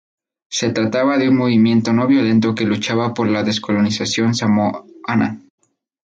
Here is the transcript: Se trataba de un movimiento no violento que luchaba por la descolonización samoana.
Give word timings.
Se 0.49 0.71
trataba 0.71 1.19
de 1.19 1.29
un 1.29 1.37
movimiento 1.37 1.93
no 1.93 2.07
violento 2.07 2.55
que 2.55 2.63
luchaba 2.65 3.13
por 3.13 3.27
la 3.27 3.43
descolonización 3.43 4.33
samoana. 4.33 5.43